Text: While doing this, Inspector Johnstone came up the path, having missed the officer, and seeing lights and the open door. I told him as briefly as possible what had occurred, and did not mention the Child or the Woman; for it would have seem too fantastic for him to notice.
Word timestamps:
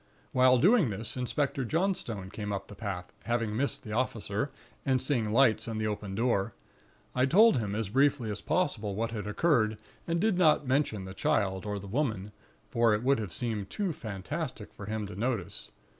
While 0.31 0.57
doing 0.57 0.89
this, 0.89 1.15
Inspector 1.15 1.63
Johnstone 1.65 2.31
came 2.31 2.51
up 2.51 2.69
the 2.69 2.73
path, 2.73 3.13
having 3.25 3.55
missed 3.55 3.83
the 3.83 3.91
officer, 3.91 4.49
and 4.83 4.99
seeing 4.99 5.31
lights 5.31 5.67
and 5.67 5.79
the 5.79 5.85
open 5.85 6.15
door. 6.15 6.55
I 7.13 7.27
told 7.27 7.57
him 7.59 7.75
as 7.75 7.89
briefly 7.89 8.31
as 8.31 8.41
possible 8.41 8.95
what 8.95 9.11
had 9.11 9.27
occurred, 9.27 9.77
and 10.07 10.19
did 10.19 10.39
not 10.39 10.65
mention 10.65 11.05
the 11.05 11.13
Child 11.13 11.67
or 11.67 11.77
the 11.77 11.85
Woman; 11.85 12.31
for 12.67 12.95
it 12.95 13.03
would 13.03 13.19
have 13.19 13.31
seem 13.31 13.67
too 13.67 13.93
fantastic 13.93 14.73
for 14.73 14.87
him 14.87 15.05
to 15.05 15.15
notice. 15.15 15.69